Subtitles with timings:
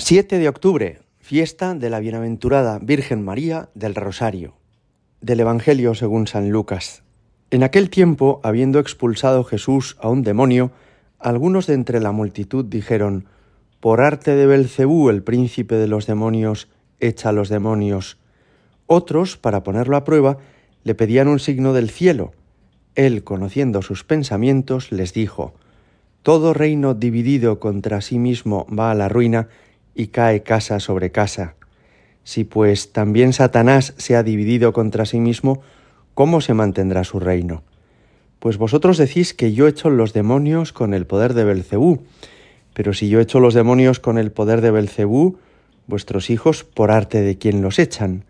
[0.00, 4.54] 7 de octubre, fiesta de la bienaventurada Virgen María del Rosario,
[5.20, 7.02] del Evangelio según San Lucas.
[7.50, 10.70] En aquel tiempo, habiendo expulsado Jesús a un demonio,
[11.18, 13.26] algunos de entre la multitud dijeron,
[13.80, 16.68] Por arte de Belcebú, el príncipe de los demonios,
[17.00, 18.18] echa a los demonios.
[18.86, 20.38] Otros, para ponerlo a prueba,
[20.84, 22.30] le pedían un signo del cielo.
[22.94, 25.54] Él, conociendo sus pensamientos, les dijo,
[26.22, 29.48] Todo reino dividido contra sí mismo va a la ruina,
[29.98, 31.56] y cae casa sobre casa.
[32.22, 35.60] Si pues también Satanás se ha dividido contra sí mismo,
[36.14, 37.64] ¿cómo se mantendrá su reino?
[38.38, 42.04] Pues vosotros decís que yo echo los demonios con el poder de Belcebú,
[42.74, 45.38] pero si yo echo los demonios con el poder de Belcebú,
[45.88, 48.24] vuestros hijos por arte de quien los echan.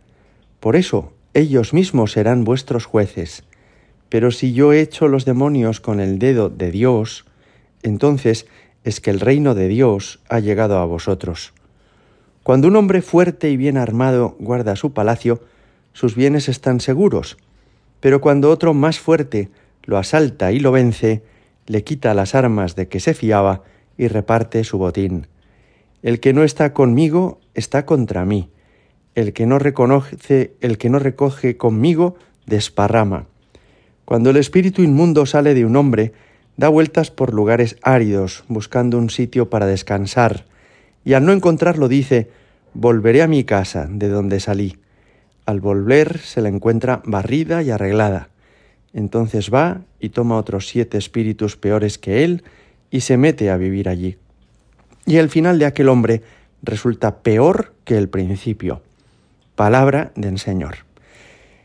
[0.61, 3.45] Por eso ellos mismos serán vuestros jueces.
[4.09, 7.27] Pero si yo echo los demonios con el dedo de Dios,
[7.83, 8.47] entonces
[8.84, 11.53] es que el reino de Dios ha llegado a vosotros.
[12.48, 15.42] Cuando un hombre fuerte y bien armado guarda su palacio,
[15.92, 17.36] sus bienes están seguros,
[18.00, 19.50] pero cuando otro más fuerte
[19.84, 21.20] lo asalta y lo vence,
[21.67, 23.64] le quita las armas de que se fiaba
[23.98, 25.27] y reparte su botín.
[26.03, 28.48] El que no está conmigo está contra mí.
[29.15, 33.27] El que no reconoce, el que no recoge conmigo, desparrama.
[34.06, 36.15] Cuando el espíritu inmundo sale de un hombre,
[36.56, 40.47] da vueltas por lugares áridos, buscando un sitio para descansar,
[41.05, 42.28] y al no encontrarlo dice,
[42.81, 44.79] Volveré a mi casa, de donde salí.
[45.47, 48.29] Al volver se la encuentra barrida y arreglada.
[48.93, 52.45] Entonces va y toma otros siete espíritus peores que él
[52.93, 54.17] y se mete a vivir allí.
[55.06, 56.23] Y el final de aquel hombre
[56.62, 58.81] resulta peor que el principio.
[59.56, 60.77] Palabra del Señor.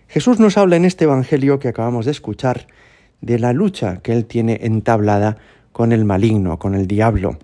[0.07, 2.65] Jesús nos habla en este Evangelio que acabamos de escuchar
[3.21, 5.37] de la lucha que él tiene entablada
[5.73, 7.37] con el maligno, con el diablo.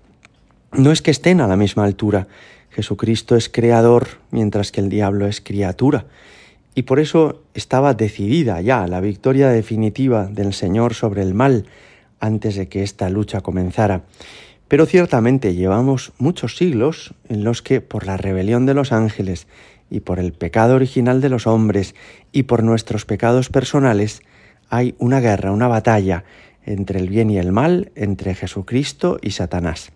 [0.72, 2.26] No es que estén a la misma altura,
[2.70, 6.06] Jesucristo es creador mientras que el diablo es criatura.
[6.74, 11.66] Y por eso estaba decidida ya la victoria definitiva del Señor sobre el mal
[12.20, 14.04] antes de que esta lucha comenzara.
[14.68, 19.48] Pero ciertamente llevamos muchos siglos en los que por la rebelión de los ángeles
[19.90, 21.96] y por el pecado original de los hombres
[22.30, 24.22] y por nuestros pecados personales
[24.68, 26.24] hay una guerra, una batalla
[26.64, 29.90] entre el bien y el mal, entre Jesucristo y Satanás.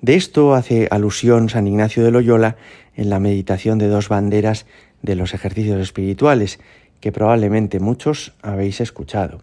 [0.00, 2.56] De esto hace alusión San Ignacio de Loyola
[2.94, 4.66] en la meditación de dos banderas
[5.02, 6.60] de los ejercicios espirituales,
[7.00, 9.42] que probablemente muchos habéis escuchado.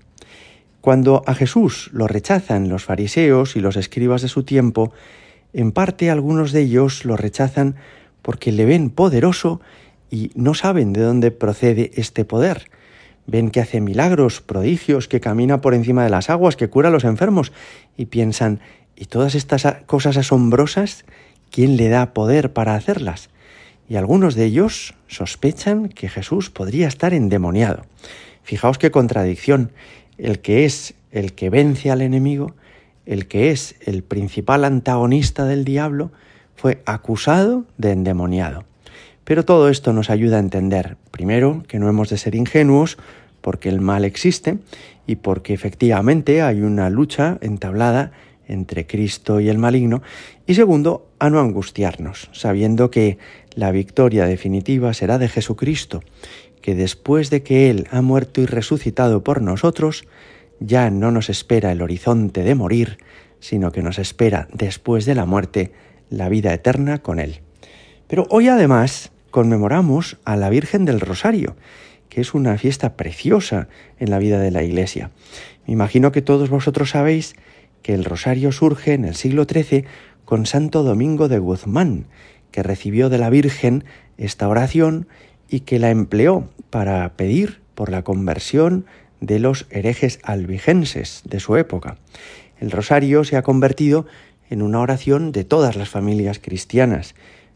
[0.80, 4.94] Cuando a Jesús lo rechazan los fariseos y los escribas de su tiempo,
[5.52, 7.76] en parte algunos de ellos lo rechazan
[8.22, 9.62] porque le ven poderoso
[10.10, 12.70] y no saben de dónde procede este poder.
[13.28, 16.92] Ven que hace milagros, prodigios, que camina por encima de las aguas, que cura a
[16.92, 17.52] los enfermos
[17.98, 18.60] y piensan,
[18.96, 21.06] y todas estas cosas asombrosas,
[21.52, 23.30] ¿quién le da poder para hacerlas?
[23.88, 27.86] Y algunos de ellos sospechan que Jesús podría estar endemoniado.
[28.44, 29.72] Fijaos qué contradicción.
[30.18, 32.56] El que es el que vence al enemigo,
[33.06, 36.12] el que es el principal antagonista del diablo,
[36.56, 38.64] fue acusado de endemoniado.
[39.24, 42.98] Pero todo esto nos ayuda a entender, primero, que no hemos de ser ingenuos,
[43.42, 44.58] porque el mal existe
[45.06, 48.12] y porque efectivamente hay una lucha entablada
[48.48, 50.02] entre Cristo y el maligno,
[50.48, 53.18] y segundo, a no angustiarnos, sabiendo que
[53.56, 56.02] la victoria definitiva será de Jesucristo,
[56.62, 60.06] que después de que Él ha muerto y resucitado por nosotros,
[60.60, 62.98] ya no nos espera el horizonte de morir,
[63.40, 65.72] sino que nos espera después de la muerte
[66.10, 67.42] la vida eterna con Él.
[68.08, 71.56] Pero hoy además conmemoramos a la Virgen del Rosario,
[72.10, 73.68] que es una fiesta preciosa
[74.00, 75.12] en la vida de la Iglesia.
[75.68, 77.36] Me imagino que todos vosotros sabéis
[77.86, 79.86] que el rosario surge en el siglo XIII
[80.26, 82.08] con Santo Domingo de Guzmán,
[82.50, 83.84] que recibió de la Virgen
[84.18, 85.08] esta oración
[85.50, 88.88] y que la empleó para pedir por la conversión
[89.22, 91.98] de los herejes albigenses de su época.
[92.60, 94.08] El rosario se ha convertido
[94.50, 97.14] en una oración de todas las familias cristianas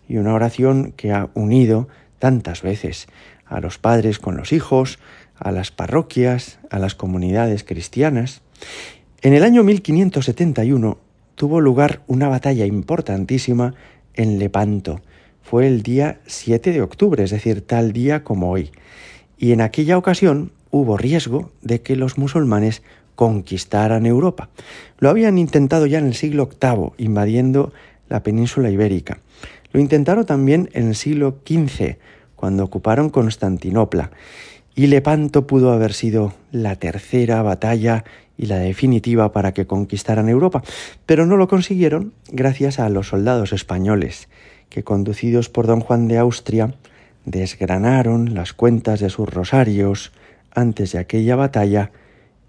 [0.08, 1.88] y una oración que ha unido
[2.20, 3.08] tantas veces
[3.48, 5.00] a los padres con los hijos,
[5.40, 8.44] a las parroquias, a las comunidades cristianas.
[9.22, 10.98] En el año 1571
[11.36, 13.74] tuvo lugar una batalla importantísima
[14.14, 15.02] en Lepanto.
[15.42, 18.72] Fue el día 7 de octubre, es decir, tal día como hoy.
[19.38, 22.82] Y en aquella ocasión hubo riesgo de que los musulmanes
[23.16, 24.48] conquistaran Europa.
[25.00, 27.74] Lo habían intentado ya en el siglo VIII, invadiendo
[28.08, 29.20] la península ibérica.
[29.74, 31.98] Lo intentaron también en el siglo XV,
[32.38, 34.12] cuando ocuparon Constantinopla.
[34.80, 38.06] Y Lepanto pudo haber sido la tercera batalla
[38.38, 40.64] y la definitiva para que conquistaran Europa,
[41.06, 44.30] pero no lo consiguieron gracias a los soldados españoles,
[44.70, 46.76] que conducidos por don Juan de Austria
[47.26, 50.14] desgranaron las cuentas de sus rosarios
[50.56, 51.92] antes de aquella batalla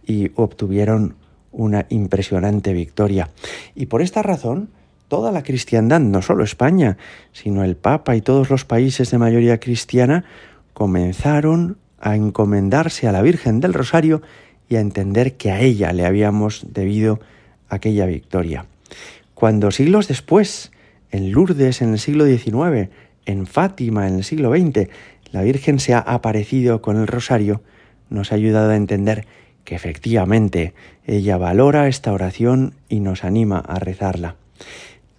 [0.06, 1.16] y obtuvieron
[1.50, 3.28] una impresionante victoria.
[3.74, 4.70] Y por esta razón,
[5.08, 6.96] toda la cristiandad, no solo España,
[7.32, 10.26] sino el Papa y todos los países de mayoría cristiana,
[10.74, 14.22] comenzaron a encomendarse a la Virgen del Rosario
[14.68, 17.20] y a entender que a ella le habíamos debido
[17.68, 18.66] aquella victoria.
[19.34, 20.72] Cuando siglos después,
[21.10, 22.90] en Lourdes en el siglo XIX,
[23.26, 24.88] en Fátima en el siglo XX,
[25.32, 27.62] la Virgen se ha aparecido con el rosario,
[28.08, 29.26] nos ha ayudado a entender
[29.64, 30.74] que efectivamente
[31.06, 34.36] ella valora esta oración y nos anima a rezarla.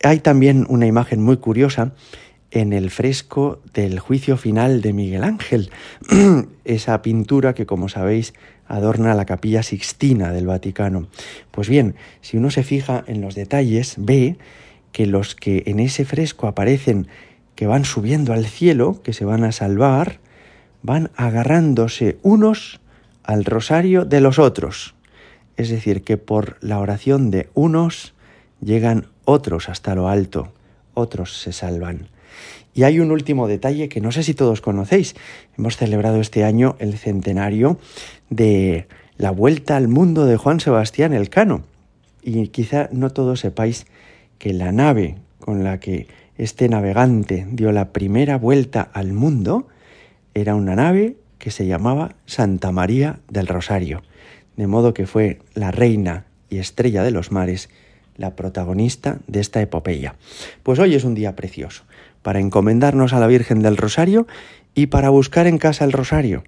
[0.04, 1.94] Hay también una imagen muy curiosa
[2.51, 5.71] en el fresco del juicio final de Miguel Ángel,
[6.65, 8.33] esa pintura que como sabéis
[8.68, 11.07] adorna la capilla sixtina del Vaticano.
[11.51, 14.38] Pues bien, si uno se fija en los detalles, ve
[14.92, 17.07] que los que en ese fresco aparecen
[17.56, 20.19] que van subiendo al cielo, que se van a salvar,
[20.83, 22.81] van agarrándose unos
[23.24, 24.95] al rosario de los otros.
[25.57, 28.13] Es decir, que por la oración de unos
[28.62, 30.53] llegan otros hasta lo alto,
[30.94, 32.07] otros se salvan.
[32.74, 35.16] Y hay un último detalle que no sé si todos conocéis.
[35.57, 37.78] Hemos celebrado este año el centenario
[38.30, 38.88] de
[39.18, 41.63] la vuelta al mundo de Juan Sebastián Elcano.
[42.24, 43.86] Y quizá no todos sepáis
[44.38, 46.07] que la nave con la que
[46.38, 49.68] este navegante dio la primera vuelta al mundo
[50.34, 54.04] era una nave que se llamaba Santa María del Rosario,
[54.56, 57.69] de modo que fue la reina y estrella de los mares
[58.16, 60.16] la protagonista de esta epopeya.
[60.63, 61.84] Pues hoy es un día precioso
[62.21, 64.27] para encomendarnos a la Virgen del Rosario
[64.73, 66.44] y para buscar en casa el rosario.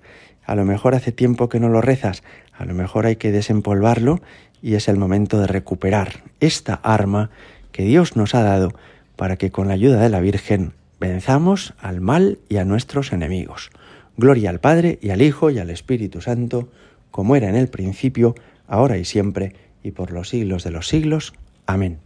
[0.45, 2.23] A lo mejor hace tiempo que no lo rezas,
[2.57, 4.21] a lo mejor hay que desempolvarlo
[4.61, 7.29] y es el momento de recuperar esta arma
[7.71, 8.73] que Dios nos ha dado
[9.15, 13.71] para que con la ayuda de la Virgen venzamos al mal y a nuestros enemigos.
[14.15, 16.69] Gloria al Padre y al Hijo y al Espíritu Santo,
[17.11, 18.35] como era en el principio,
[18.67, 19.53] ahora y siempre,
[19.83, 21.33] y por los siglos de los siglos.
[21.65, 21.99] Amén.